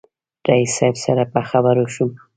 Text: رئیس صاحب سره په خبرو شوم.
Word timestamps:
رئیس 0.49 0.71
صاحب 0.77 0.95
سره 1.05 1.23
په 1.33 1.39
خبرو 1.49 1.85
شوم. 1.93 2.09